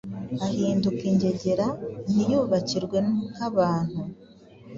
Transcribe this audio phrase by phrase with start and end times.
[0.45, 1.67] Ahinduka ingegera
[2.11, 2.97] Ntiyubakirwe
[3.33, 3.99] nk'abantu,